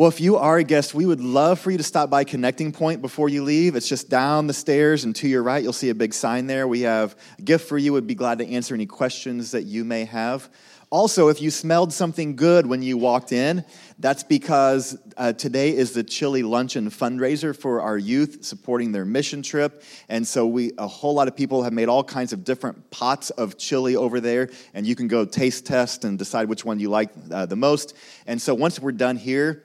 [0.00, 2.72] Well, if you are a guest, we would love for you to stop by Connecting
[2.72, 3.76] Point before you leave.
[3.76, 6.66] It's just down the stairs and to your right, you'll see a big sign there.
[6.66, 7.92] We have a gift for you.
[7.92, 10.48] We'd be glad to answer any questions that you may have.
[10.88, 13.62] Also, if you smelled something good when you walked in,
[13.98, 19.42] that's because uh, today is the Chili Luncheon fundraiser for our youth supporting their mission
[19.42, 19.82] trip.
[20.08, 23.28] And so we a whole lot of people have made all kinds of different pots
[23.28, 26.88] of chili over there, and you can go taste test and decide which one you
[26.88, 27.94] like uh, the most.
[28.26, 29.62] And so once we're done here,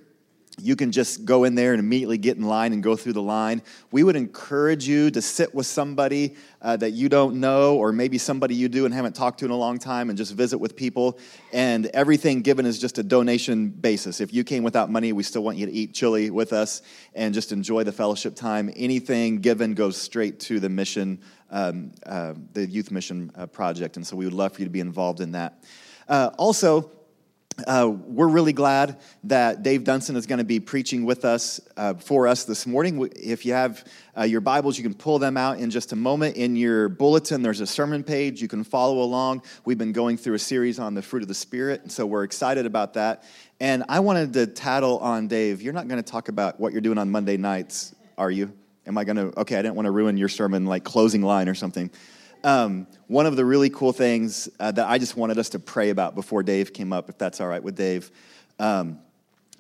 [0.61, 3.21] you can just go in there and immediately get in line and go through the
[3.21, 3.61] line.
[3.91, 8.17] We would encourage you to sit with somebody uh, that you don't know, or maybe
[8.17, 10.75] somebody you do and haven't talked to in a long time, and just visit with
[10.75, 11.19] people.
[11.51, 14.21] And everything given is just a donation basis.
[14.21, 16.81] If you came without money, we still want you to eat chili with us
[17.13, 18.71] and just enjoy the fellowship time.
[18.75, 21.19] Anything given goes straight to the mission,
[21.51, 23.97] um, uh, the youth mission uh, project.
[23.97, 25.63] And so we would love for you to be involved in that.
[26.07, 26.91] Uh, also,
[27.67, 31.93] uh, we're really glad that Dave Dunson is going to be preaching with us uh,
[31.93, 33.09] for us this morning.
[33.15, 33.85] If you have
[34.17, 36.35] uh, your Bibles, you can pull them out in just a moment.
[36.35, 38.41] In your bulletin, there's a sermon page.
[38.41, 39.43] You can follow along.
[39.63, 42.23] We've been going through a series on the fruit of the Spirit, and so we're
[42.23, 43.23] excited about that.
[43.61, 45.61] And I wanted to tattle on Dave.
[45.61, 48.51] You're not going to talk about what you're doing on Monday nights, are you?
[48.85, 49.39] Am I going to?
[49.39, 51.89] Okay, I didn't want to ruin your sermon, like closing line or something.
[52.45, 55.89] Um, one of the really cool things uh, that I just wanted us to pray
[55.89, 58.11] about before Dave came up, if that's all right with Dave.
[58.59, 58.99] Um,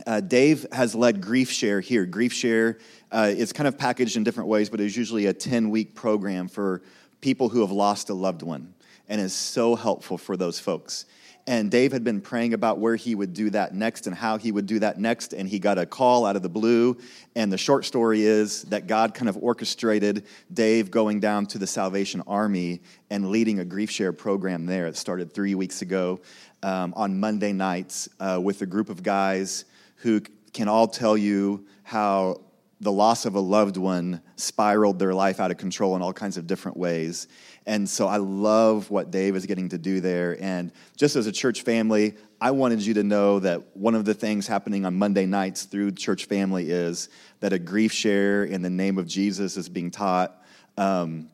[0.05, 2.05] uh, Dave has led Grief Share here.
[2.05, 2.77] Grief Share
[3.11, 6.47] uh, is kind of packaged in different ways, but it's usually a 10 week program
[6.47, 6.83] for
[7.21, 8.75] people who have lost a loved one
[9.09, 11.05] and is so helpful for those folks.
[11.47, 14.51] And Dave had been praying about where he would do that next and how he
[14.51, 15.31] would do that next.
[15.31, 16.97] And he got a call out of the blue.
[17.35, 21.67] And the short story is that God kind of orchestrated Dave going down to the
[21.67, 24.87] Salvation Army and leading a grief share program there.
[24.87, 26.19] It started three weeks ago
[26.63, 29.65] um, on Monday nights uh, with a group of guys
[29.97, 30.21] who
[30.51, 32.41] can all tell you how
[32.81, 36.37] the loss of a loved one spiraled their life out of control in all kinds
[36.37, 37.27] of different ways.
[37.65, 40.37] And so I love what Dave is getting to do there.
[40.39, 44.13] And just as a church family, I wanted you to know that one of the
[44.13, 47.09] things happening on Monday nights through church family is
[47.39, 50.43] that a grief share in the name of Jesus is being taught.
[50.77, 51.29] Um,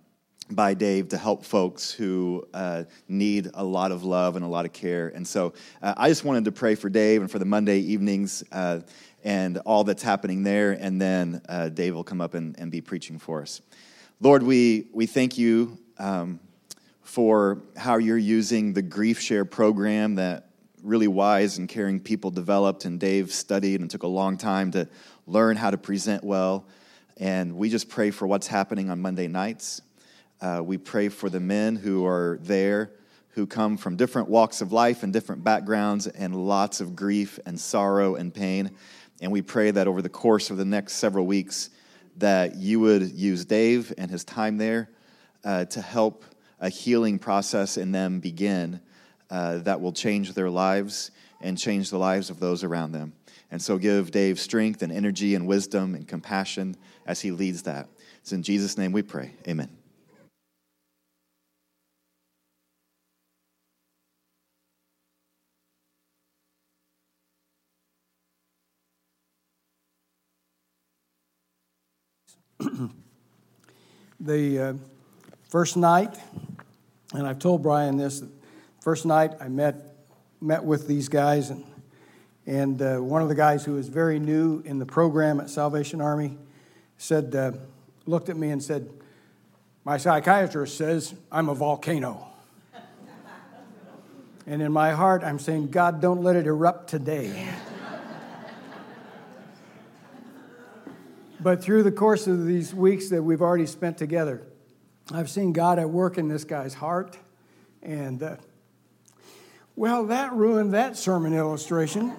[0.49, 4.65] by Dave to help folks who uh, need a lot of love and a lot
[4.65, 5.07] of care.
[5.07, 8.43] And so uh, I just wanted to pray for Dave and for the Monday evenings
[8.51, 8.81] uh,
[9.23, 10.73] and all that's happening there.
[10.73, 13.61] And then uh, Dave will come up and, and, be preaching for us.
[14.19, 16.39] Lord, we, we thank you um,
[17.03, 20.47] for how you're using the Grief Share program that
[20.81, 24.87] really wise and caring people developed, and Dave studied and took a long time to
[25.27, 26.65] learn how to present well.
[27.17, 29.83] And we just pray for what's happening on Monday nights.
[30.41, 32.93] Uh, we pray for the men who are there,
[33.29, 37.59] who come from different walks of life and different backgrounds, and lots of grief and
[37.59, 38.71] sorrow and pain.
[39.21, 41.69] And we pray that over the course of the next several weeks,
[42.17, 44.89] that you would use Dave and his time there
[45.43, 46.25] uh, to help
[46.59, 48.79] a healing process in them begin
[49.29, 53.13] uh, that will change their lives and change the lives of those around them.
[53.49, 56.75] And so give Dave strength and energy and wisdom and compassion
[57.05, 57.87] as he leads that.
[58.19, 59.33] It's in Jesus' name we pray.
[59.47, 59.69] Amen.
[74.19, 74.73] the uh,
[75.51, 76.17] First night,
[77.13, 78.23] and I've told Brian this,
[78.79, 79.97] first night I met,
[80.39, 81.65] met with these guys, and,
[82.45, 85.99] and uh, one of the guys who was very new in the program at Salvation
[85.99, 86.37] Army
[86.97, 87.51] said, uh,
[88.05, 88.89] looked at me and said,
[89.83, 92.27] My psychiatrist says I'm a volcano.
[94.47, 97.49] and in my heart, I'm saying, God, don't let it erupt today.
[101.41, 104.43] but through the course of these weeks that we've already spent together,
[105.09, 107.17] I've seen God at work in this guy's heart.
[107.81, 108.35] And, uh,
[109.75, 112.07] well, that ruined that sermon illustration.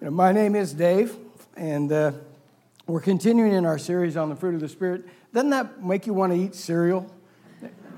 [0.00, 1.16] you know, my name is Dave,
[1.56, 2.12] and uh,
[2.86, 5.04] we're continuing in our series on the fruit of the Spirit.
[5.34, 7.12] Doesn't that make you want to eat cereal?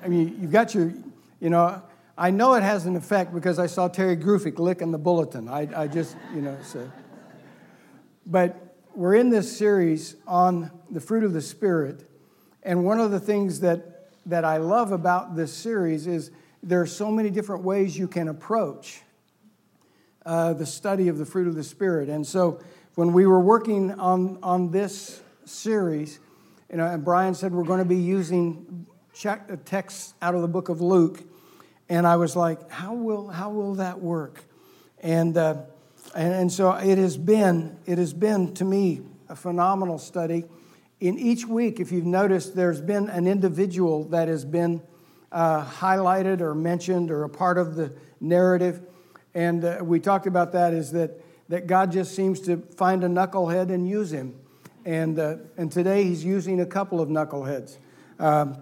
[0.03, 0.93] I mean, you've got your,
[1.41, 1.83] you know,
[2.17, 5.49] I know it has an effect because I saw Terry Grufick licking the bulletin.
[5.49, 6.91] I, I just, you know, so.
[8.27, 8.68] But
[8.99, 12.05] we're in this series on the fruit of the Spirit.
[12.65, 16.33] And one of the things that, that I love about this series is
[16.65, 19.03] there are so many different ways you can approach
[20.27, 22.09] uh, the study of the fruit of the Spirit.
[22.09, 22.61] And so
[22.97, 26.19] when we were working on, on this series,
[26.69, 28.85] you know, and Brian said we're going to be using
[29.15, 31.23] check, texts out of the book of Luke.
[31.89, 34.43] And I was like, how will, how will that work?
[34.99, 35.59] And uh,
[36.15, 40.45] And, and so it has been, it has been to me a phenomenal study.
[41.01, 44.83] In each week, if you've noticed, there's been an individual that has been
[45.31, 48.81] uh, highlighted or mentioned or a part of the narrative.
[49.35, 53.09] And uh, we talked about that is that, that God just seems to find a
[53.09, 54.35] knucklehead and use him.
[54.85, 57.77] And, uh, and today he's using a couple of knuckleheads.
[58.19, 58.57] Um,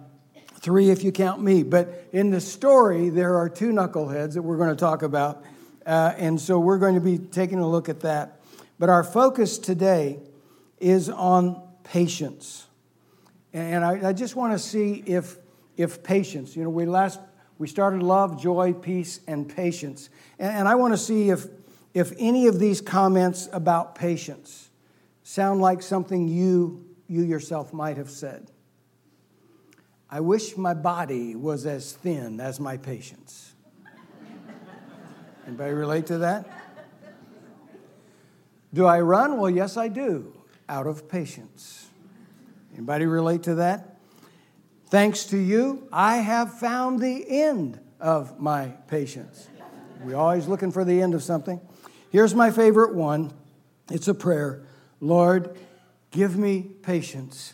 [0.59, 1.63] three if you count me.
[1.63, 5.43] But in the story, there are two knuckleheads that we're going to talk about.
[5.87, 8.41] Uh, and so we're going to be taking a look at that.
[8.77, 10.19] But our focus today
[10.79, 12.67] is on patience.
[13.53, 15.37] And I, I just want to see if,
[15.77, 17.19] if patience, you know, we last
[17.57, 20.09] we started love, joy, peace, and patience.
[20.37, 21.47] And, and I want to see if,
[21.93, 24.69] if any of these comments about patience
[25.23, 28.51] sound like something you, you yourself might have said.
[30.09, 33.53] I wish my body was as thin as my patience.
[35.47, 36.45] Anybody relate to that?
[38.73, 39.37] Do I run?
[39.37, 40.33] Well, yes, I do,
[40.67, 41.87] out of patience.
[42.73, 43.97] Anybody relate to that?
[44.89, 49.47] Thanks to you, I have found the end of my patience.
[50.03, 51.61] We're always looking for the end of something.
[52.11, 53.31] Here's my favorite one
[53.89, 54.63] it's a prayer
[54.99, 55.57] Lord,
[56.11, 57.53] give me patience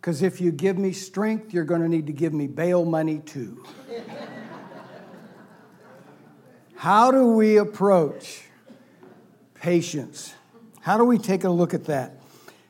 [0.00, 3.18] because if you give me strength, you're going to need to give me bail money
[3.18, 3.62] too.
[6.78, 8.44] How do we approach
[9.54, 10.32] patience?
[10.80, 12.22] How do we take a look at that?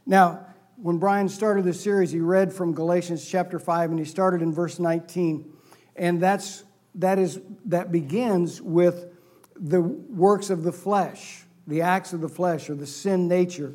[0.07, 0.47] Now,
[0.77, 4.51] when Brian started the series, he read from Galatians chapter 5 and he started in
[4.51, 5.53] verse 19.
[5.95, 6.65] And that's
[6.95, 9.13] that is that begins with
[9.55, 13.75] the works of the flesh, the acts of the flesh or the sin nature.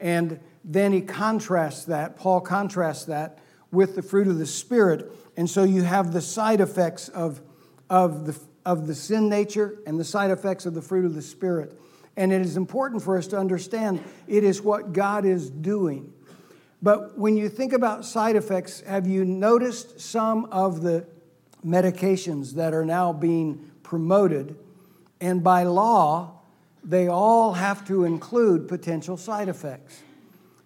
[0.00, 3.38] And then he contrasts that, Paul contrasts that
[3.70, 5.12] with the fruit of the Spirit.
[5.36, 7.40] And so you have the side effects of,
[7.88, 11.22] of, the, of the sin nature and the side effects of the fruit of the
[11.22, 11.78] Spirit.
[12.16, 16.12] And it is important for us to understand it is what God is doing.
[16.82, 21.06] But when you think about side effects, have you noticed some of the
[21.64, 24.56] medications that are now being promoted?
[25.20, 26.40] And by law,
[26.82, 30.02] they all have to include potential side effects.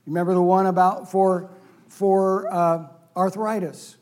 [0.06, 1.50] Remember the one about for,
[1.88, 2.86] for uh,
[3.16, 3.96] arthritis?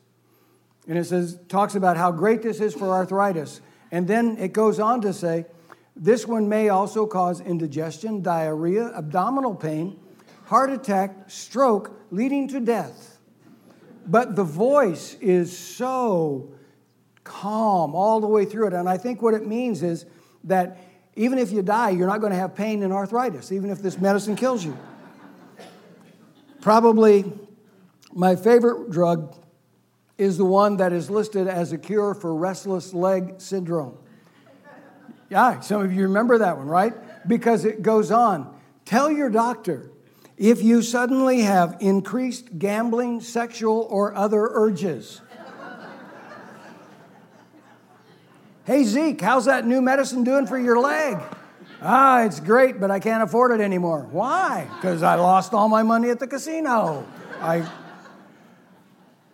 [0.88, 3.60] And it says, talks about how great this is for arthritis.
[3.92, 5.44] And then it goes on to say,
[5.94, 10.00] this one may also cause indigestion, diarrhea, abdominal pain,
[10.46, 13.18] heart attack, stroke, leading to death.
[14.06, 16.54] But the voice is so
[17.22, 18.72] calm all the way through it.
[18.72, 20.06] And I think what it means is
[20.44, 20.78] that
[21.14, 23.98] even if you die, you're not going to have pain and arthritis, even if this
[23.98, 24.76] medicine kills you.
[26.62, 27.30] Probably
[28.14, 29.36] my favorite drug
[30.22, 33.98] is the one that is listed as a cure for restless leg syndrome.
[35.28, 36.94] Yeah, some of you remember that one, right?
[37.26, 38.56] Because it goes on.
[38.84, 39.90] Tell your doctor
[40.36, 45.20] if you suddenly have increased gambling, sexual, or other urges.
[48.64, 51.18] hey, Zeke, how's that new medicine doing for your leg?
[51.80, 54.06] Ah, it's great, but I can't afford it anymore.
[54.12, 54.68] Why?
[54.76, 57.04] Because I lost all my money at the casino.
[57.40, 57.68] I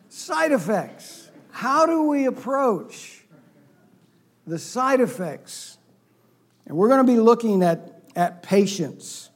[0.08, 1.31] side effects.
[1.50, 3.25] How do we approach
[4.46, 5.78] the side effects?
[6.66, 9.31] And we're going to be looking at, at patience.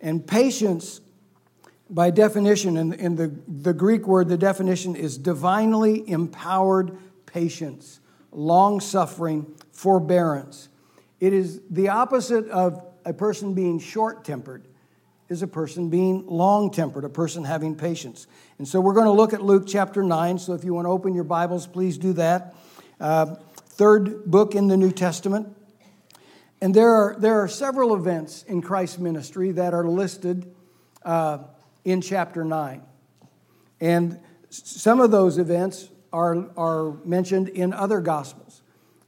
[0.00, 1.00] And patience,
[1.90, 6.96] by definition, in, in the, the Greek word, the definition is divinely empowered
[7.26, 8.00] patience,
[8.30, 10.68] long suffering, forbearance.
[11.20, 14.68] It is the opposite of a person being short tempered,
[15.28, 18.26] is a person being long tempered, a person having patience.
[18.58, 20.38] And so we're going to look at Luke chapter 9.
[20.38, 22.54] So if you want to open your Bibles, please do that.
[22.98, 23.36] Uh,
[23.68, 25.54] third book in the New Testament.
[26.60, 30.52] And there are, there are several events in Christ's ministry that are listed
[31.04, 31.38] uh,
[31.84, 32.82] in chapter 9.
[33.80, 34.18] And
[34.50, 38.62] some of those events are, are mentioned in other Gospels.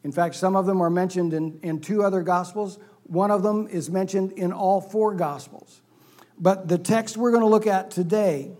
[0.04, 2.78] In fact, some of them are mentioned in, in two other Gospels.
[3.04, 5.79] One of them is mentioned in all four Gospels.
[6.40, 8.50] But the text we're going to look at today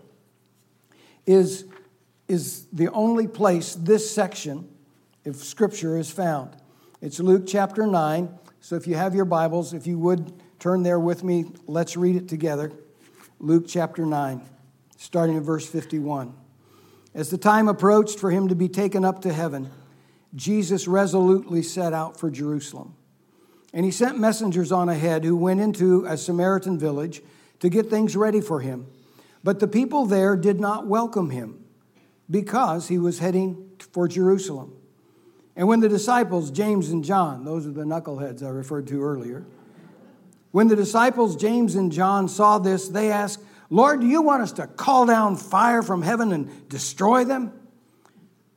[1.24, 1.64] is,
[2.28, 4.68] is the only place this section
[5.24, 6.54] of Scripture is found.
[7.00, 8.28] It's Luke chapter 9.
[8.60, 12.16] So if you have your Bibles, if you would turn there with me, let's read
[12.16, 12.70] it together.
[13.38, 14.42] Luke chapter 9,
[14.98, 16.34] starting at verse 51.
[17.14, 19.70] As the time approached for him to be taken up to heaven,
[20.34, 22.94] Jesus resolutely set out for Jerusalem.
[23.72, 27.22] And he sent messengers on ahead who went into a Samaritan village
[27.60, 28.86] to get things ready for him.
[29.42, 31.64] But the people there did not welcome him
[32.30, 34.76] because he was heading for Jerusalem.
[35.56, 39.44] And when the disciples, James and John, those are the knuckleheads I referred to earlier,
[40.52, 44.52] When the disciples James and John saw this, they asked, Lord, do you want us
[44.52, 47.52] to call down fire from heaven and destroy them?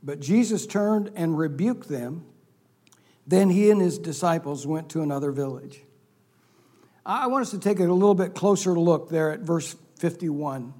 [0.01, 2.25] But Jesus turned and rebuked them.
[3.25, 5.83] Then he and his disciples went to another village.
[7.05, 10.73] I want us to take a little bit closer look there at verse 51.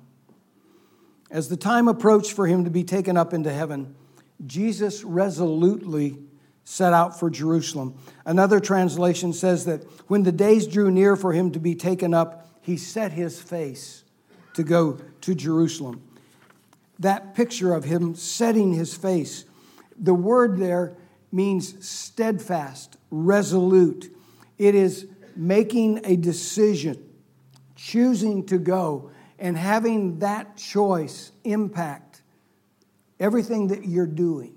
[1.29, 3.95] As the time approached for him to be taken up into heaven,
[4.45, 6.19] Jesus resolutely
[6.63, 7.97] set out for Jerusalem.
[8.25, 12.47] Another translation says that when the days drew near for him to be taken up,
[12.61, 14.03] he set his face
[14.53, 16.01] to go to Jerusalem.
[16.99, 19.43] That picture of him setting his face,
[19.97, 20.95] the word there
[21.33, 24.15] means steadfast, resolute.
[24.57, 27.03] It is making a decision,
[27.75, 32.21] choosing to go, and having that choice impact
[33.19, 34.53] everything that you're doing.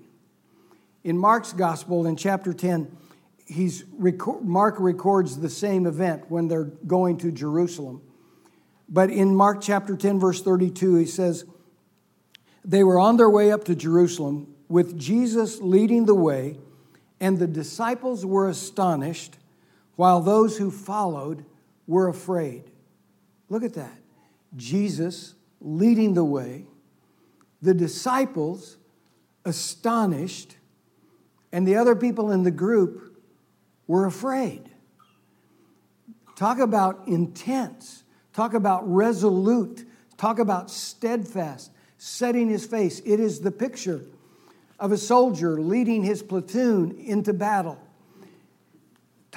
[1.03, 2.95] In Mark's gospel, in chapter 10,
[3.45, 3.85] he's,
[4.41, 8.01] Mark records the same event when they're going to Jerusalem.
[8.89, 11.45] But in Mark chapter 10, verse 32, he says,
[12.63, 16.57] They were on their way up to Jerusalem with Jesus leading the way,
[17.19, 19.37] and the disciples were astonished,
[19.97, 21.43] while those who followed
[21.85, 22.63] were afraid.
[23.49, 23.99] Look at that.
[24.55, 26.67] Jesus leading the way,
[27.61, 28.77] the disciples
[29.43, 30.55] astonished,
[31.51, 33.17] and the other people in the group
[33.87, 34.69] were afraid.
[36.35, 39.83] Talk about intense, talk about resolute,
[40.17, 43.01] talk about steadfast, setting his face.
[43.03, 44.05] It is the picture
[44.79, 47.79] of a soldier leading his platoon into battle.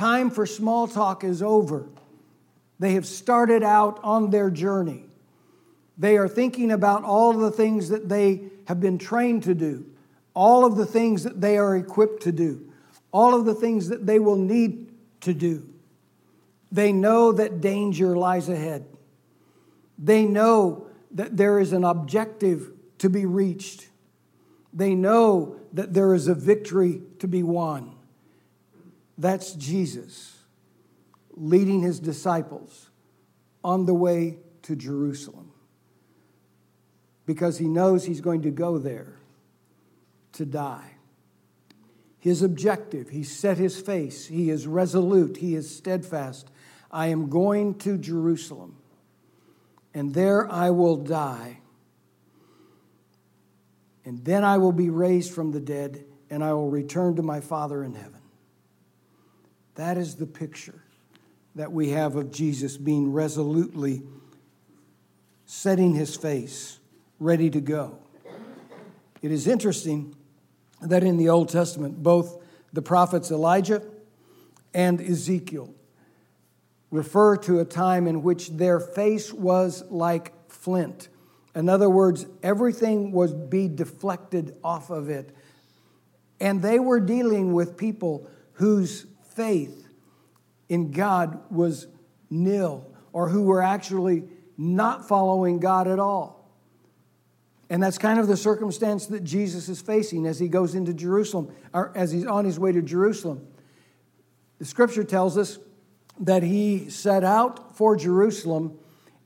[0.00, 1.86] Time for small talk is over.
[2.78, 5.04] They have started out on their journey.
[5.98, 9.84] They are thinking about all the things that they have been trained to do
[10.34, 12.72] all of the things that they are equipped to do,
[13.12, 14.90] all of the things that they will need
[15.20, 15.68] to do.
[16.72, 18.86] They know that danger lies ahead.
[19.98, 23.88] They know that there is an objective to be reached.
[24.72, 27.96] They know that there is a victory to be won.
[29.20, 30.38] That's Jesus
[31.32, 32.88] leading his disciples
[33.62, 35.52] on the way to Jerusalem
[37.26, 39.18] because he knows he's going to go there
[40.32, 40.92] to die.
[42.18, 46.50] His objective, he set his face, he is resolute, he is steadfast.
[46.90, 48.78] I am going to Jerusalem,
[49.92, 51.58] and there I will die.
[54.06, 57.40] And then I will be raised from the dead, and I will return to my
[57.40, 58.19] Father in heaven.
[59.74, 60.82] That is the picture
[61.54, 64.02] that we have of Jesus being resolutely
[65.46, 66.78] setting his face,
[67.18, 67.98] ready to go.
[69.20, 70.14] It is interesting
[70.80, 73.82] that in the Old Testament, both the prophets Elijah
[74.72, 75.74] and Ezekiel
[76.90, 81.08] refer to a time in which their face was like flint.
[81.54, 85.34] In other words, everything would be deflected off of it.
[86.40, 89.88] And they were dealing with people whose faith
[90.68, 91.86] in God was
[92.30, 94.24] nil, or who were actually
[94.56, 96.48] not following God at all.
[97.68, 101.52] And that's kind of the circumstance that Jesus is facing as he goes into Jerusalem,
[101.72, 103.46] or as he's on his way to Jerusalem.
[104.58, 105.58] The scripture tells us
[106.20, 108.78] that he set out for Jerusalem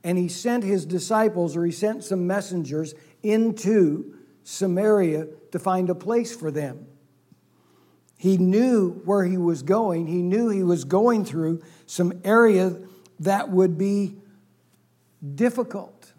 [0.03, 2.93] and he sent his disciples, or he sent some messengers
[3.23, 6.85] into Samaria to find a place for them.
[8.17, 12.77] He knew where he was going, he knew he was going through some area
[13.19, 14.15] that would be
[15.35, 16.13] difficult.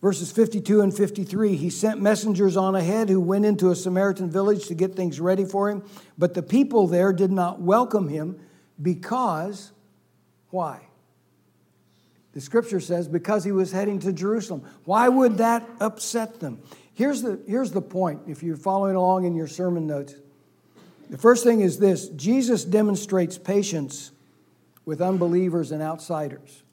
[0.00, 4.66] Verses 52 and 53 He sent messengers on ahead who went into a Samaritan village
[4.66, 5.82] to get things ready for him,
[6.16, 8.38] but the people there did not welcome him
[8.80, 9.72] because,
[10.50, 10.82] why?
[12.32, 14.62] The scripture says, because he was heading to Jerusalem.
[14.84, 16.62] Why would that upset them?
[16.98, 20.16] Here's the, here's the point if you're following along in your sermon notes.
[21.08, 24.10] The first thing is this Jesus demonstrates patience
[24.84, 26.64] with unbelievers and outsiders.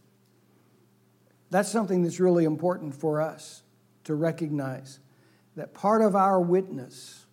[1.52, 3.62] That's something that's really important for us
[4.06, 5.00] to recognize
[5.58, 7.28] that part of our witness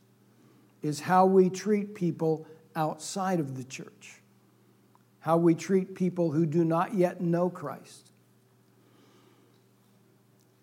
[0.83, 2.47] is how we treat people
[2.77, 4.21] outside of the church,
[5.21, 8.12] how we treat people who do not yet know Christ.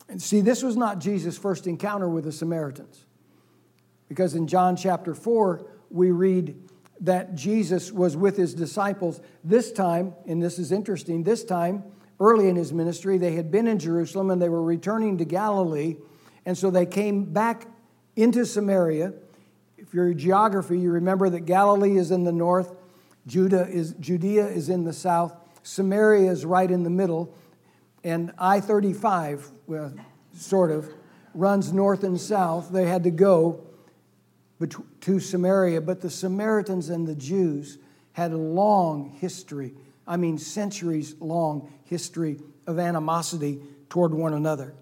[0.10, 3.06] And see, this was not Jesus' first encounter with the Samaritans.
[4.08, 6.58] Because in John chapter 4, we read
[7.02, 9.22] that Jesus was with his disciples.
[9.44, 11.84] This time, and this is interesting, this time
[12.20, 13.18] early in his ministry.
[13.18, 15.98] They had been in Jerusalem and they were returning to Galilee.
[16.46, 17.68] And so they came back
[18.16, 19.14] into Samaria.
[19.78, 22.76] If you're geography, you remember that Galilee is in the north,
[23.26, 27.34] Judah is, Judea is in the south, Samaria is right in the middle,
[28.04, 29.94] and I 35, well,
[30.34, 30.92] sort of,
[31.34, 32.72] runs north and south.
[32.72, 33.66] They had to go
[35.02, 37.78] to Samaria, but the Samaritans and the Jews
[38.14, 39.74] had a long history,
[40.06, 44.74] I mean, centuries long history of animosity toward one another.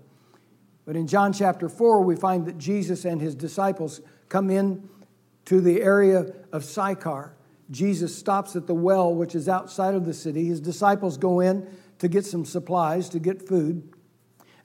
[0.85, 4.89] But in John chapter 4, we find that Jesus and his disciples come in
[5.45, 7.33] to the area of Sychar.
[7.69, 10.45] Jesus stops at the well, which is outside of the city.
[10.45, 11.67] His disciples go in
[11.99, 13.93] to get some supplies, to get food.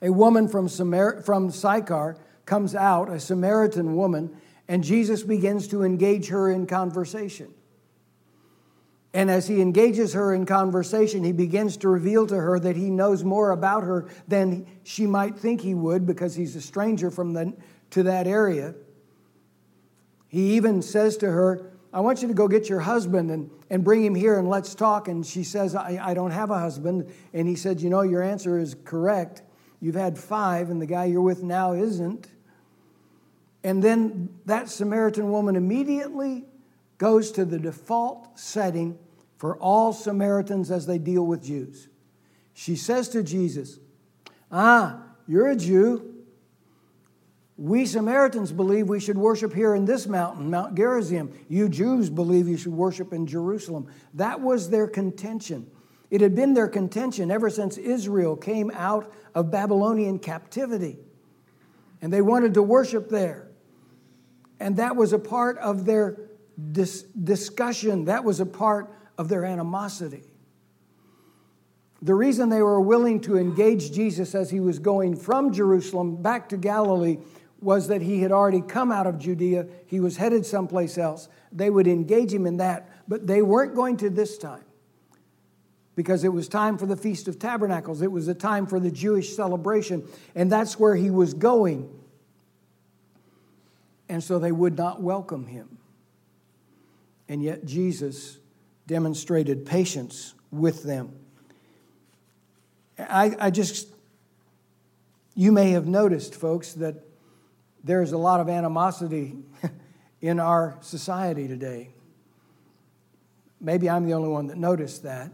[0.01, 4.35] A woman from, Samar- from Sychar comes out, a Samaritan woman,
[4.67, 7.53] and Jesus begins to engage her in conversation.
[9.13, 12.89] And as he engages her in conversation, he begins to reveal to her that he
[12.89, 17.33] knows more about her than she might think he would because he's a stranger from
[17.33, 17.53] the,
[17.91, 18.73] to that area.
[20.27, 23.83] He even says to her, I want you to go get your husband and, and
[23.83, 25.07] bring him here and let's talk.
[25.07, 27.13] And she says, I, I don't have a husband.
[27.33, 29.43] And he said, You know, your answer is correct.
[29.79, 32.31] You've had five, and the guy you're with now isn't.
[33.63, 36.45] And then that Samaritan woman immediately
[36.97, 38.97] goes to the default setting
[39.37, 41.89] for all Samaritans as they deal with Jews.
[42.53, 43.79] She says to Jesus,
[44.51, 46.12] Ah, you're a Jew.
[47.57, 51.31] We Samaritans believe we should worship here in this mountain, Mount Gerizim.
[51.49, 53.87] You Jews believe you should worship in Jerusalem.
[54.15, 55.69] That was their contention.
[56.09, 60.97] It had been their contention ever since Israel came out of Babylonian captivity.
[62.01, 63.49] And they wanted to worship there.
[64.59, 66.17] And that was a part of their
[66.71, 70.23] dis- discussion, that was a part of their animosity.
[72.01, 76.49] The reason they were willing to engage Jesus as he was going from Jerusalem back
[76.49, 77.19] to Galilee
[77.63, 81.29] was that he had already come out of Judea, he was headed someplace else.
[81.51, 84.63] They would engage him in that, but they weren't going to this time
[85.95, 88.01] because it was time for the Feast of Tabernacles.
[88.01, 91.89] It was a time for the Jewish celebration, and that's where he was going.
[94.09, 95.77] And so they would not welcome him.
[97.29, 98.37] And yet Jesus
[98.85, 101.13] demonstrated patience with them.
[102.99, 103.87] I, I just,
[105.35, 106.95] you may have noticed, folks, that
[107.83, 109.35] there's a lot of animosity
[110.21, 111.89] in our society today.
[113.59, 115.31] Maybe I'm the only one that noticed that.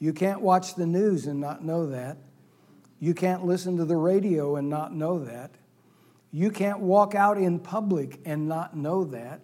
[0.00, 2.18] You can't watch the news and not know that.
[3.00, 5.52] You can't listen to the radio and not know that.
[6.30, 9.40] You can't walk out in public and not know that.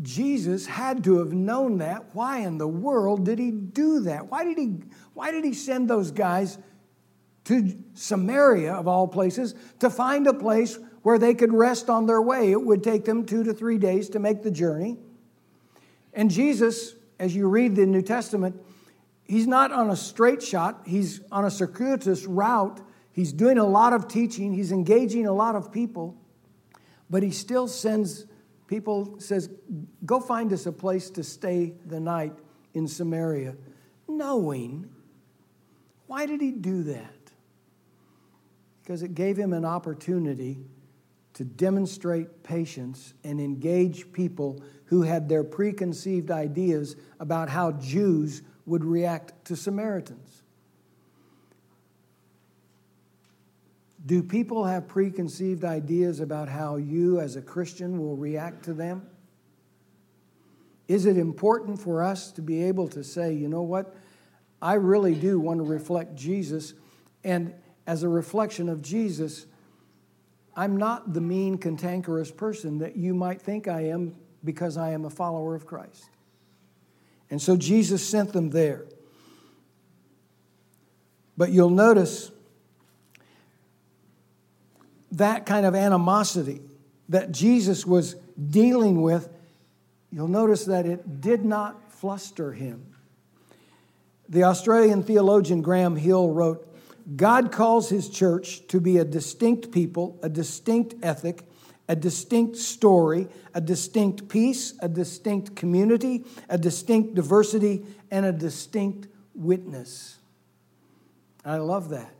[0.00, 2.14] Jesus had to have known that.
[2.14, 4.30] Why in the world did he do that?
[4.30, 4.80] Why did he,
[5.14, 6.58] why did he send those guys
[7.44, 12.22] to Samaria, of all places, to find a place where they could rest on their
[12.22, 12.52] way?
[12.52, 14.98] It would take them two to three days to make the journey.
[16.12, 18.60] And Jesus, as you read the New Testament,
[19.24, 22.80] he's not on a straight shot, he's on a circuitous route.
[23.14, 26.16] He's doing a lot of teaching, he's engaging a lot of people,
[27.10, 28.24] but he still sends
[28.66, 29.50] people says,
[30.06, 32.32] "Go find us a place to stay the night
[32.72, 33.54] in Samaria."
[34.08, 34.88] Knowing
[36.06, 37.21] why did he do that?
[38.82, 40.58] Because it gave him an opportunity
[41.34, 48.84] to demonstrate patience and engage people who had their preconceived ideas about how Jews would
[48.84, 50.42] react to Samaritans.
[54.04, 59.06] Do people have preconceived ideas about how you, as a Christian, will react to them?
[60.88, 63.94] Is it important for us to be able to say, you know what?
[64.60, 66.74] I really do want to reflect Jesus,
[67.22, 67.54] and
[67.86, 69.46] as a reflection of Jesus,
[70.54, 74.14] I'm not the mean, cantankerous person that you might think I am
[74.44, 76.10] because I am a follower of Christ.
[77.30, 78.84] And so Jesus sent them there.
[81.36, 82.30] But you'll notice
[85.12, 86.60] that kind of animosity
[87.08, 88.14] that Jesus was
[88.50, 89.28] dealing with,
[90.10, 92.94] you'll notice that it did not fluster him.
[94.28, 96.71] The Australian theologian Graham Hill wrote
[97.16, 101.46] God calls his church to be a distinct people, a distinct ethic,
[101.88, 109.08] a distinct story, a distinct peace, a distinct community, a distinct diversity, and a distinct
[109.34, 110.18] witness.
[111.44, 112.14] I love that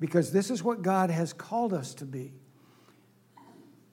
[0.00, 2.32] because this is what God has called us to be.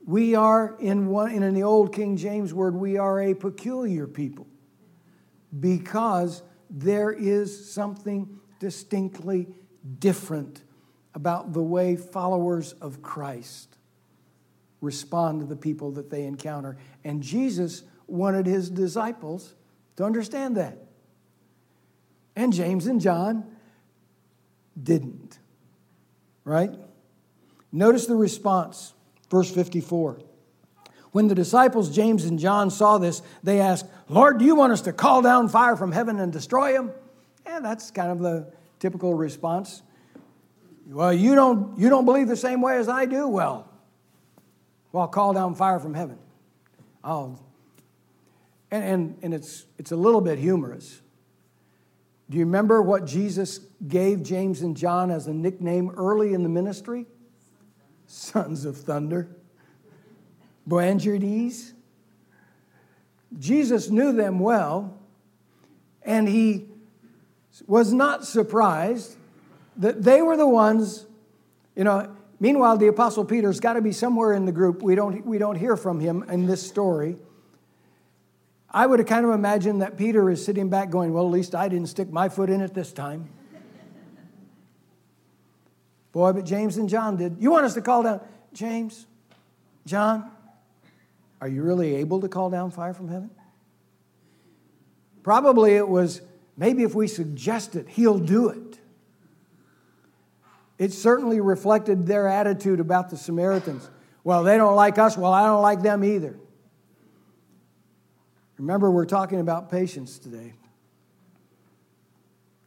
[0.06, 4.48] We are, in, one, in the old King James word, we are a peculiar people
[5.60, 9.48] because there is something distinctly
[10.00, 10.64] different
[11.14, 13.78] about the way followers of Christ
[14.82, 16.78] respond to the people that they encounter.
[17.04, 19.56] And Jesus wanted his disciples
[19.96, 20.78] to understand that.
[22.36, 23.46] And James and John
[24.82, 25.40] didn't.
[26.44, 26.72] Right?
[27.72, 28.94] Notice the response,
[29.30, 30.20] verse 54.
[31.12, 34.82] When the disciples, James and John, saw this, they asked, Lord, do you want us
[34.82, 36.92] to call down fire from heaven and destroy them?
[37.46, 39.82] And that's kind of the typical response.
[40.88, 43.28] Well, you don't, you don't believe the same way as I do?
[43.28, 43.70] Well,
[44.92, 46.18] well, call down fire from heaven.
[47.04, 47.40] Oh,
[48.72, 51.02] and, and, and it's, it's a little bit humorous.
[52.30, 56.50] Do you remember what Jesus gave James and John as a nickname early in the
[56.50, 57.06] ministry?
[58.08, 59.36] Sons of thunder.
[60.66, 61.74] Boanerges.
[63.38, 64.98] Jesus knew them well,
[66.04, 66.68] and he
[67.68, 69.16] was not surprised
[69.78, 71.06] that they were the ones,
[71.76, 72.16] you know.
[72.40, 74.82] Meanwhile, the Apostle Peter's got to be somewhere in the group.
[74.82, 77.16] We don't, we don't hear from him in this story.
[78.70, 81.56] I would have kind of imagined that Peter is sitting back going, Well, at least
[81.56, 83.30] I didn't stick my foot in it this time.
[86.12, 87.38] Boy, but James and John did.
[87.40, 88.22] You want us to call down,
[88.54, 89.06] James,
[89.86, 90.32] John,
[91.42, 93.30] are you really able to call down fire from heaven?
[95.24, 96.22] Probably it was,
[96.58, 98.80] maybe if we suggest it, he'll do it.
[100.78, 103.90] It certainly reflected their attitude about the Samaritans.
[104.24, 105.18] Well, they don't like us.
[105.18, 106.38] Well, I don't like them either.
[108.58, 110.54] Remember, we're talking about patience today.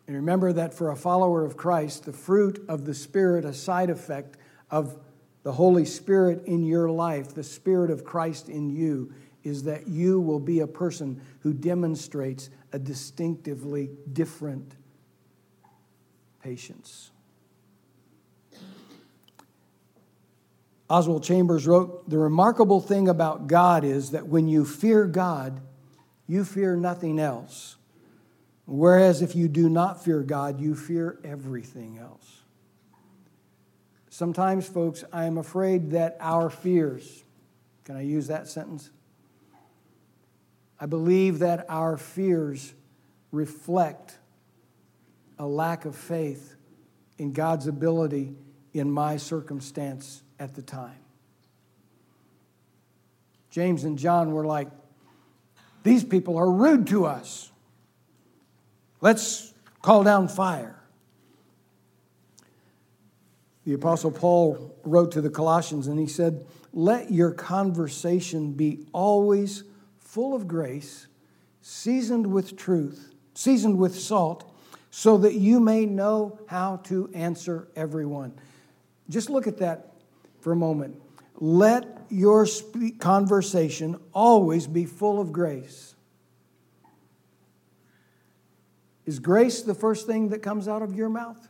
[0.07, 3.91] And remember that for a follower of Christ, the fruit of the Spirit, a side
[3.91, 4.39] effect
[4.71, 4.99] of
[5.43, 9.13] the Holy Spirit in your life, the Spirit of Christ in you,
[9.45, 14.75] is that you will be a person who demonstrates a distinctively different
[16.43, 17.11] patience.
[20.91, 25.61] Oswald Chambers wrote The remarkable thing about God is that when you fear God,
[26.27, 27.77] you fear nothing else.
[28.67, 32.43] Whereas if you do not fear God, you fear everything else.
[34.11, 37.25] Sometimes, folks, I am afraid that our fears,
[37.85, 38.91] can I use that sentence?
[40.81, 42.73] I believe that our fears
[43.33, 44.17] reflect
[45.39, 46.57] a lack of faith
[47.19, 48.35] in God's ability
[48.73, 50.99] in my circumstance at the time.
[53.51, 54.69] James and John were like,
[55.83, 57.51] these people are rude to us.
[59.01, 60.79] Let's call down fire.
[63.65, 69.65] The Apostle Paul wrote to the Colossians and he said, Let your conversation be always
[70.09, 71.07] full of grace,
[71.61, 74.51] seasoned with truth, seasoned with salt,
[74.91, 78.33] so that you may know how to answer everyone.
[79.11, 79.93] Just look at that
[80.41, 80.99] for a moment.
[81.39, 82.47] Let your
[82.99, 85.95] conversation always be full of grace.
[89.05, 91.49] Is grace the first thing that comes out of your mouth?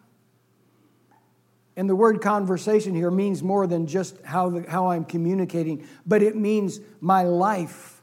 [1.77, 6.25] And the word conversation here means more than just how, the, how I'm communicating, but
[6.25, 7.98] it means my life.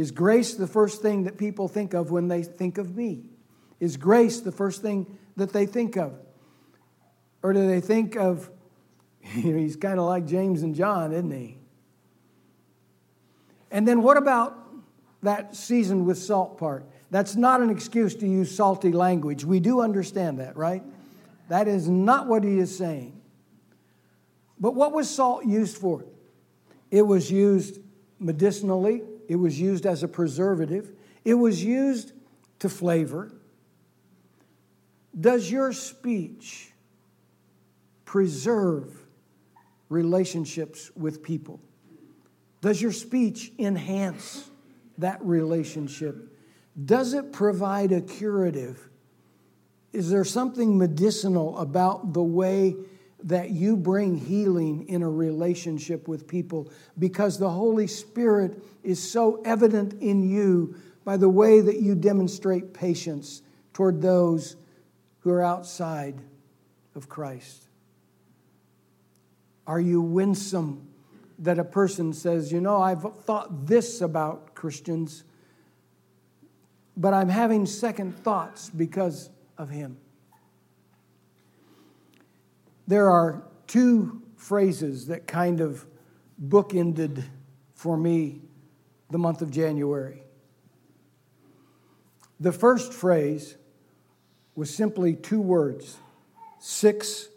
[0.00, 3.24] Is grace the first thing that people think of when they think of me?
[3.80, 6.18] Is grace the first thing that they think of?
[7.42, 8.50] Or do they think of
[9.34, 11.58] You know, he's kind of like James and John, isn't he?
[13.70, 14.56] And then what about
[15.22, 16.84] that seasoned with salt part?
[17.10, 19.44] That's not an excuse to use salty language.
[19.44, 20.82] We do understand that, right?
[21.48, 23.20] That is not what he is saying.
[24.58, 26.04] But what was salt used for?
[26.90, 27.80] It was used
[28.18, 30.90] medicinally, it was used as a preservative,
[31.24, 32.12] it was used
[32.58, 33.30] to flavor.
[35.18, 36.72] Does your speech
[38.04, 39.06] preserve
[39.88, 41.60] relationships with people?
[42.60, 44.50] Does your speech enhance
[44.98, 46.36] that relationship?
[46.84, 48.90] Does it provide a curative?
[49.92, 52.74] Is there something medicinal about the way
[53.24, 59.42] that you bring healing in a relationship with people because the Holy Spirit is so
[59.44, 64.56] evident in you by the way that you demonstrate patience toward those
[65.20, 66.20] who are outside
[66.94, 67.64] of Christ?
[69.66, 70.88] Are you winsome
[71.38, 75.24] that a person says, you know, I've thought this about Christians,
[76.96, 79.98] but I'm having second thoughts because of him?
[82.90, 85.86] There are two phrases that kind of
[86.44, 87.22] bookended
[87.72, 88.40] for me
[89.10, 90.24] the month of January.
[92.40, 93.56] The first phrase
[94.56, 95.98] was simply two words
[96.58, 97.28] six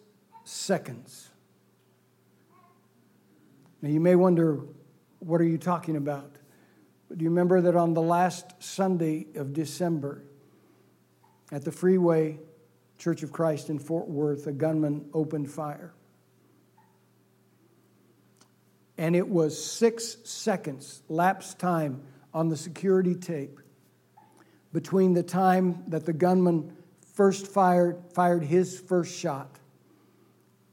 [0.43, 1.29] seconds.
[3.83, 4.59] Now, you may wonder,
[5.19, 6.31] what are you talking about?
[7.09, 10.23] But do you remember that on the last Sunday of December,
[11.51, 12.39] at the Freeway
[13.03, 15.93] Church of Christ in Fort Worth, a gunman opened fire?
[18.97, 22.01] And it was six seconds, lapse time
[22.33, 23.59] on the security tape
[24.71, 26.77] between the time that the gunman
[27.13, 29.59] first fired, fired his first shot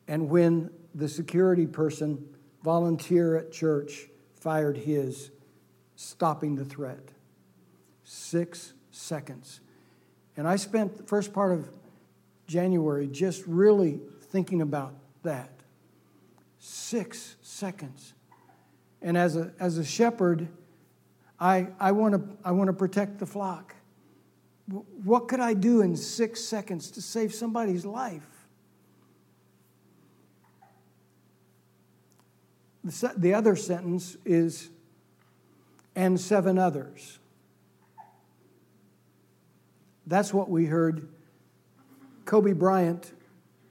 [0.07, 2.29] and when the security person,
[2.63, 5.33] volunteer at church, fired his
[5.97, 7.11] stopping the threat.
[8.05, 9.61] Six seconds.
[10.37, 11.69] And I spent the first part of
[12.51, 15.51] January just really thinking about that.
[16.59, 18.13] Six seconds.
[19.01, 20.49] And as a, as a shepherd,
[21.39, 23.77] I, I want to I wanna protect the flock.
[25.05, 28.27] What could I do in six seconds to save somebody's life?
[33.17, 34.71] The other sentence is
[35.95, 37.21] and seven others.
[40.05, 41.09] That's what we heard.
[42.31, 43.13] Kobe Bryant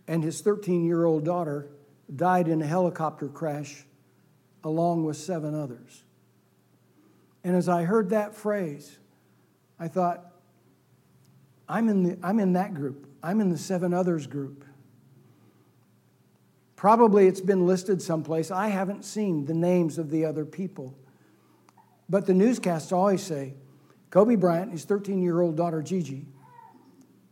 [0.06, 1.70] and his 13 year old daughter
[2.14, 3.86] died in a helicopter crash
[4.66, 6.04] along with seven others.
[7.42, 9.00] And as I heard that phrase,
[9.80, 10.34] I thought,
[11.70, 13.08] I'm in, the, I'm in that group.
[13.24, 14.66] I'm in the seven others group.
[16.76, 18.52] Probably it's been listed someplace.
[18.52, 20.94] I haven't seen the names of the other people.
[22.10, 23.54] But the newscasts always say
[24.10, 26.26] Kobe Bryant, and his 13 year old daughter Gigi,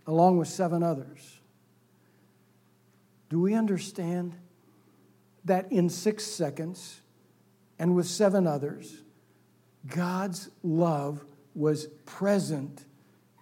[0.08, 1.40] along with seven others.
[3.30, 4.36] Do we understand
[5.44, 7.02] that in six seconds
[7.78, 9.04] and with seven others,
[9.86, 12.86] God's love was present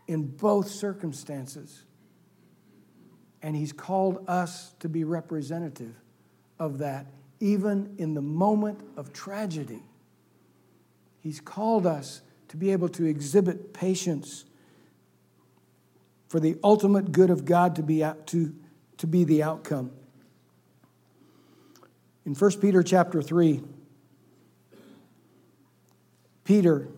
[0.08, 1.84] in both circumstances?
[3.44, 5.96] And He's called us to be representative
[6.58, 7.06] of that,
[7.40, 9.84] even in the moment of tragedy.
[11.20, 14.46] He's called us to be able to exhibit patience
[16.36, 18.54] for the ultimate good of God to be, to,
[18.98, 19.90] to be the outcome.
[22.26, 23.64] In 1 Peter chapter 3,
[26.44, 26.90] Peter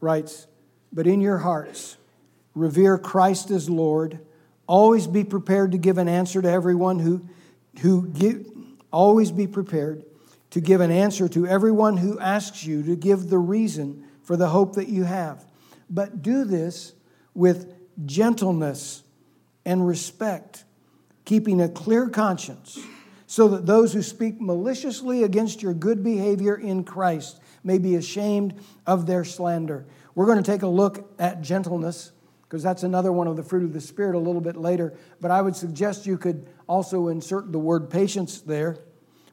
[0.00, 0.46] writes,
[0.92, 1.96] But in your hearts,
[2.54, 4.20] revere Christ as Lord.
[4.68, 7.28] Always be prepared to give an answer to everyone who,
[7.80, 8.46] who give,
[8.92, 10.04] always be prepared
[10.50, 14.50] to give an answer to everyone who asks you to give the reason for the
[14.50, 15.44] hope that you have.
[15.90, 16.92] But do this
[17.34, 17.72] with
[18.04, 19.02] gentleness
[19.64, 20.64] and respect,
[21.24, 22.78] keeping a clear conscience,
[23.26, 28.60] so that those who speak maliciously against your good behavior in Christ may be ashamed
[28.86, 29.86] of their slander.
[30.14, 33.64] We're going to take a look at gentleness because that's another one of the fruit
[33.64, 34.92] of the Spirit a little bit later.
[35.22, 38.76] But I would suggest you could also insert the word patience there.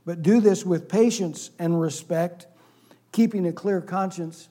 [0.06, 2.48] But do this with patience and respect,
[3.12, 4.48] keeping a clear conscience,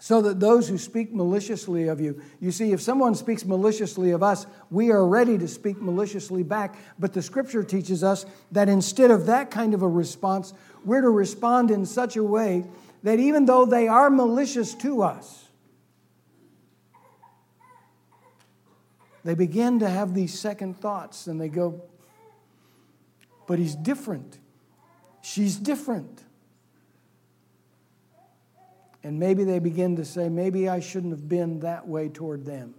[0.00, 4.22] so that those who speak maliciously of you, you see, if someone speaks maliciously of
[4.22, 6.76] us, we are ready to speak maliciously back.
[6.98, 11.10] But the scripture teaches us that instead of that kind of a response, we're to
[11.10, 12.64] respond in such a way
[13.02, 15.46] that even though they are malicious to us,
[19.24, 21.82] they begin to have these second thoughts and they go,
[23.46, 24.38] but he's different.
[25.22, 26.22] She's different.
[29.02, 32.74] And maybe they begin to say, maybe I shouldn't have been that way toward them.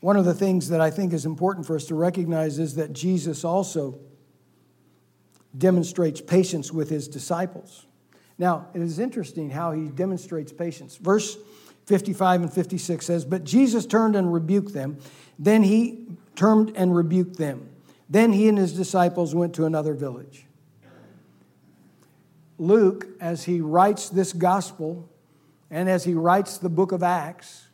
[0.00, 2.92] One of the things that I think is important for us to recognize is that
[2.92, 3.98] Jesus also
[5.56, 7.86] demonstrates patience with his disciples.
[8.38, 10.96] Now, it is interesting how he demonstrates patience.
[10.96, 11.36] Verse
[11.86, 14.98] 55 and 56 says, But Jesus turned and rebuked them.
[15.38, 17.68] Then he turned and rebuked them.
[18.08, 20.46] Then he and his disciples went to another village.
[22.58, 25.08] Luke, as he writes this gospel
[25.70, 27.68] and as he writes the book of Acts,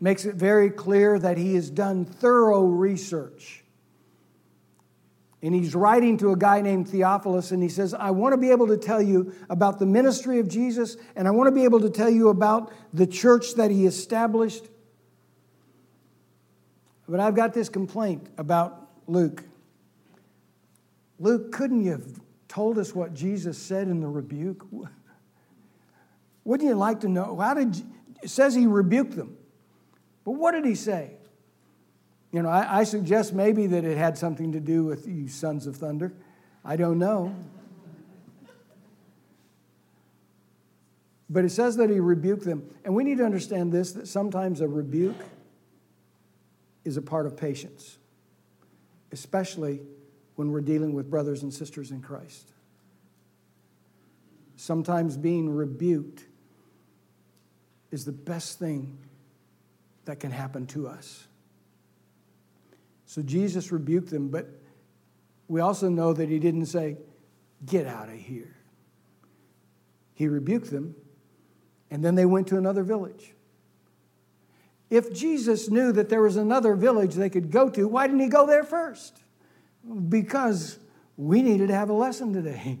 [0.00, 3.62] makes it very clear that he has done thorough research.
[5.42, 8.50] And he's writing to a guy named Theophilus, and he says, I want to be
[8.50, 11.80] able to tell you about the ministry of Jesus, and I want to be able
[11.80, 14.64] to tell you about the church that he established
[17.08, 19.44] but I've got this complaint about Luke.
[21.18, 22.20] Luke, couldn't you have
[22.54, 24.64] told us what Jesus said in the rebuke?
[26.44, 27.36] Wouldn't you like to know?
[27.36, 27.82] How did
[28.22, 29.36] it says he rebuked them?
[30.24, 31.16] But what did he say?
[32.30, 35.66] You know, I, I suggest maybe that it had something to do with you sons
[35.66, 36.12] of thunder.
[36.64, 37.34] I don't know.
[41.28, 42.70] But it says that he rebuked them.
[42.84, 45.24] And we need to understand this that sometimes a rebuke
[46.84, 47.98] is a part of patience.
[49.14, 49.80] especially
[50.36, 52.50] when we're dealing with brothers and sisters in Christ.
[54.56, 56.24] Sometimes being rebuked
[57.90, 58.98] is the best thing
[60.04, 61.26] that can happen to us.
[63.06, 64.48] So Jesus rebuked them, but
[65.48, 66.96] we also know that he didn't say,
[67.64, 68.54] Get out of here.
[70.14, 70.94] He rebuked them,
[71.90, 73.32] and then they went to another village.
[74.90, 78.28] If Jesus knew that there was another village they could go to, why didn't he
[78.28, 79.23] go there first?
[80.08, 80.78] Because
[81.16, 82.78] we needed to have a lesson today.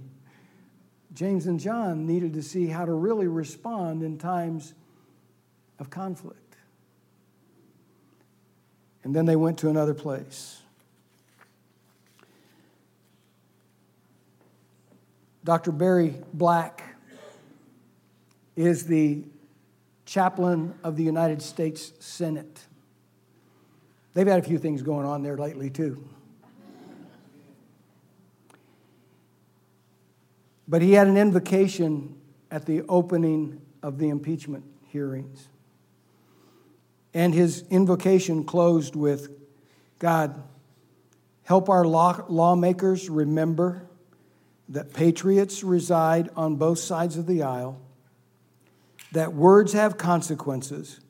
[1.12, 4.74] James and John needed to see how to really respond in times
[5.78, 6.56] of conflict.
[9.04, 10.60] And then they went to another place.
[15.44, 15.72] Dr.
[15.72, 16.96] Barry Black
[18.56, 19.24] is the
[20.06, 22.64] chaplain of the United States Senate.
[24.14, 26.08] They've had a few things going on there lately, too.
[30.66, 32.16] But he had an invocation
[32.50, 35.48] at the opening of the impeachment hearings.
[37.12, 39.28] And his invocation closed with
[39.98, 40.42] God,
[41.44, 43.88] help our law- lawmakers remember
[44.68, 47.80] that patriots reside on both sides of the aisle,
[49.12, 51.00] that words have consequences,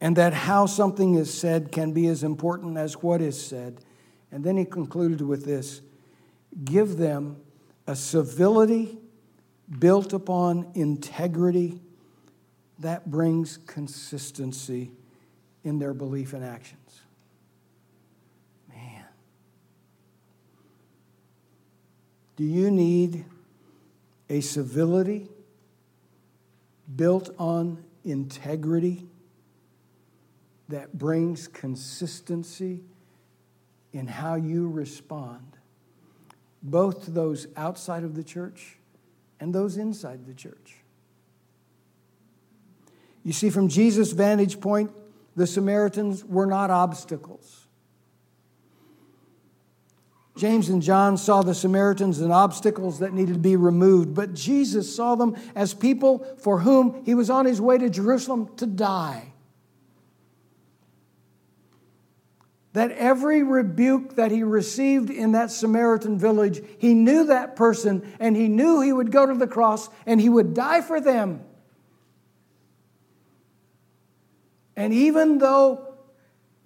[0.00, 3.80] and that how something is said can be as important as what is said.
[4.32, 5.82] And then he concluded with this
[6.64, 7.36] give them
[7.86, 8.98] a civility
[9.78, 11.80] built upon integrity
[12.78, 14.90] that brings consistency
[15.64, 17.00] in their belief and actions.
[18.68, 19.04] Man.
[22.36, 23.24] Do you need
[24.28, 25.28] a civility
[26.94, 29.06] built on integrity
[30.68, 32.80] that brings consistency
[33.92, 35.55] in how you respond
[36.66, 38.76] both to those outside of the church
[39.40, 40.76] and those inside the church.
[43.22, 44.92] You see, from Jesus' vantage point,
[45.34, 47.66] the Samaritans were not obstacles.
[50.36, 54.94] James and John saw the Samaritans as obstacles that needed to be removed, but Jesus
[54.94, 59.32] saw them as people for whom he was on his way to Jerusalem to die.
[62.76, 68.36] That every rebuke that he received in that Samaritan village, he knew that person and
[68.36, 71.42] he knew he would go to the cross and he would die for them.
[74.76, 75.94] And even though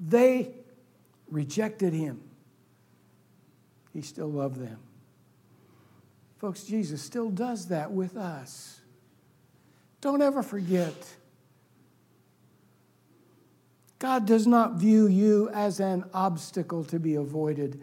[0.00, 0.52] they
[1.30, 2.20] rejected him,
[3.92, 4.80] he still loved them.
[6.38, 8.80] Folks, Jesus still does that with us.
[10.00, 10.92] Don't ever forget
[14.00, 17.82] God does not view you as an obstacle to be avoided.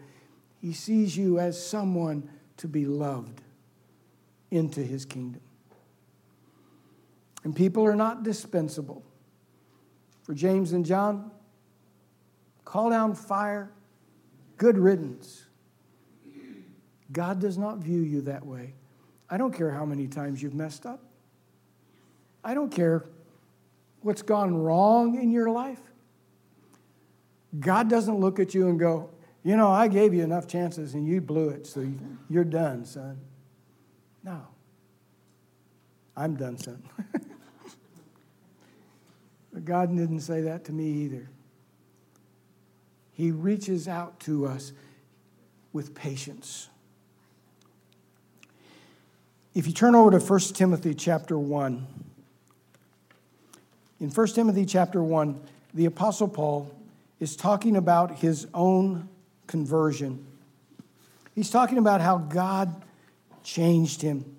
[0.60, 3.40] He sees you as someone to be loved
[4.50, 5.40] into his kingdom.
[7.44, 9.04] And people are not dispensable.
[10.24, 11.30] For James and John,
[12.64, 13.70] call down fire,
[14.56, 15.44] good riddance.
[17.12, 18.74] God does not view you that way.
[19.30, 21.00] I don't care how many times you've messed up.
[22.42, 23.04] I don't care
[24.02, 25.80] what's gone wrong in your life.
[27.58, 29.10] God doesn't look at you and go,
[29.42, 31.86] you know, I gave you enough chances and you blew it, so
[32.28, 33.18] you're done, son.
[34.22, 34.42] No.
[36.16, 36.82] I'm done, son.
[39.52, 41.28] but God didn't say that to me either.
[43.12, 44.72] He reaches out to us
[45.72, 46.68] with patience.
[49.54, 51.86] If you turn over to 1 Timothy chapter 1,
[54.00, 55.40] in 1 Timothy chapter 1,
[55.74, 56.70] the Apostle Paul
[57.20, 59.08] is talking about his own
[59.46, 60.26] conversion.
[61.34, 62.84] He's talking about how God
[63.42, 64.36] changed him.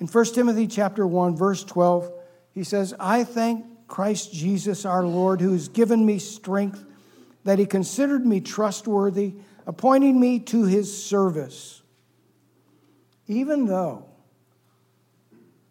[0.00, 2.10] In 1 Timothy chapter 1 verse 12,
[2.52, 6.84] he says, "I thank Christ Jesus our Lord who has given me strength
[7.44, 9.34] that he considered me trustworthy,
[9.66, 11.82] appointing me to his service."
[13.26, 14.04] Even though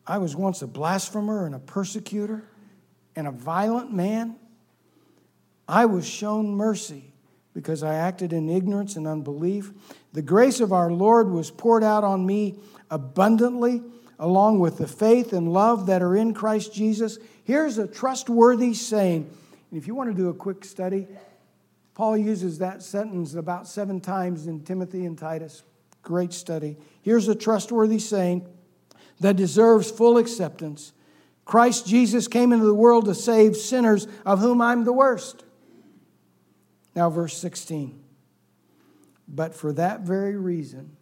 [0.06, 2.44] I was once a blasphemer and a persecutor
[3.16, 4.36] and a violent man,
[5.68, 7.14] I was shown mercy
[7.54, 9.72] because I acted in ignorance and unbelief.
[10.14, 12.60] The grace of our Lord was poured out on me
[12.90, 13.82] abundantly,
[14.20, 17.18] along with the faith and love that are in Christ Jesus.
[17.44, 19.30] Here's a trustworthy saying.
[19.72, 21.08] And if you want to do a quick study,
[21.96, 25.64] Paul uses that sentence about seven times in Timothy and Titus.
[26.04, 26.78] Great study.
[27.02, 28.48] Here's a trustworthy saying
[29.20, 30.94] that deserves full acceptance
[31.44, 35.46] Christ Jesus came into the world to save sinners, of whom I'm the worst.
[36.98, 38.04] Now, verse 16.
[39.28, 40.98] But for that very reason,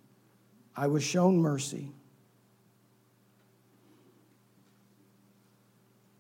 [0.76, 1.94] I was shown mercy.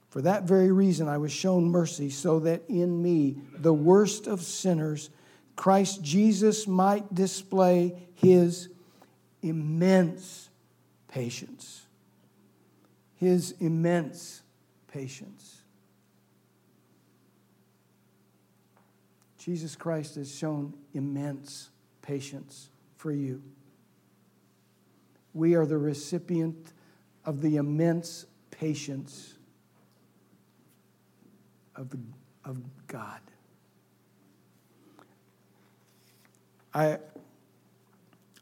[0.07, 4.43] For that very reason, I was shown mercy, so that in me, the worst of
[4.43, 5.09] sinners,
[5.57, 8.69] Christ Jesus might display his
[9.41, 10.47] immense
[11.09, 11.81] patience.
[13.15, 14.41] His immense
[14.87, 15.54] patience.
[19.45, 21.69] Jesus Christ has shown immense
[22.01, 23.43] patience for you.
[25.35, 26.73] We are the recipient
[27.25, 29.35] of the immense patience
[31.75, 31.99] of, the,
[32.43, 33.19] of God.
[36.73, 36.97] I,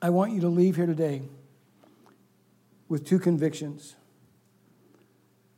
[0.02, 1.24] I want you to leave here today
[2.88, 3.98] with two convictions.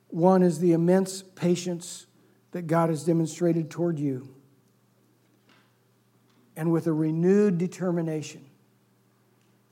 [0.08, 2.08] One is the immense patience
[2.50, 4.34] that God has demonstrated toward you,
[6.56, 8.45] and with a renewed determination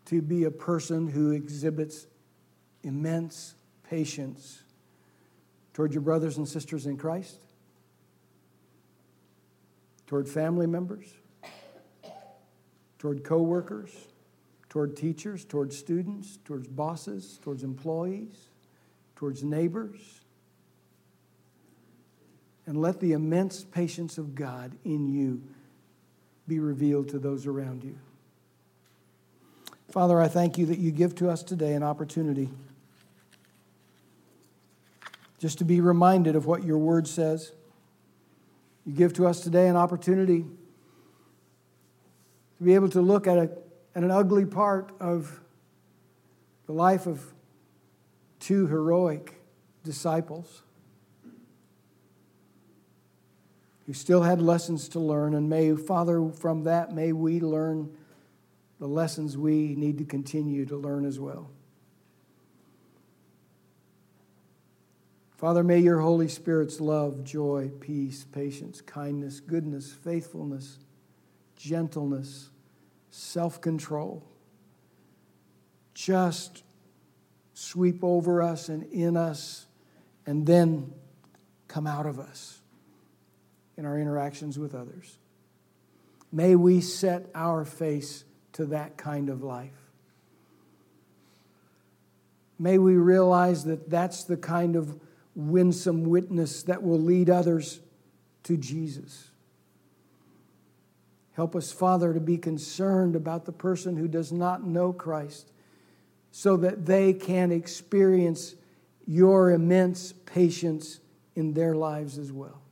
[0.06, 2.08] to be a person who exhibits
[2.84, 3.56] immense
[3.90, 4.64] patience
[5.74, 7.40] toward your brothers and sisters in Christ,
[10.08, 11.08] toward family members,
[13.00, 13.92] toward coworkers,
[14.70, 18.50] toward teachers, toward students, towards bosses, towards employees,
[19.16, 20.22] towards neighbors.
[22.66, 25.44] And let the immense patience of God in you
[26.48, 27.98] be revealed to those around you.
[29.90, 32.50] Father, I thank you that you give to us today an opportunity
[35.40, 37.52] just to be reminded of what your word says.
[38.86, 40.46] You give to us today an opportunity
[42.58, 43.52] to be able to look at, a,
[43.94, 45.42] at an ugly part of
[46.66, 47.22] the life of
[48.40, 49.42] two heroic
[49.84, 50.64] disciples
[53.86, 55.34] who still had lessons to learn.
[55.34, 57.96] And may, Father, from that, may we learn
[58.80, 61.50] the lessons we need to continue to learn as well.
[65.38, 70.80] Father, may your Holy Spirit's love, joy, peace, patience, kindness, goodness, faithfulness,
[71.58, 72.50] gentleness,
[73.12, 74.24] self control
[75.94, 76.64] just
[77.54, 79.68] sweep over us and in us
[80.26, 80.92] and then
[81.68, 82.60] come out of us
[83.78, 85.18] in our interactions with others.
[86.32, 89.72] May we set our face to that kind of life.
[92.58, 95.00] May we realize that that's the kind of
[95.36, 97.80] winsome witness that will lead others
[98.44, 99.30] to Jesus.
[101.34, 105.52] Help us, Father, to be concerned about the person who does not know Christ
[106.32, 108.56] so that they can experience
[109.06, 111.00] your immense patience
[111.36, 112.63] in their lives as well.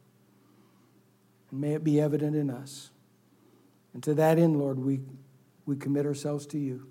[1.51, 2.91] And may it be evident in us.
[3.93, 5.01] And to that end, Lord, we,
[5.65, 6.87] we commit ourselves to you.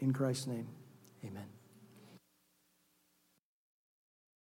[0.00, 0.68] In Christ's name,
[1.24, 1.57] amen.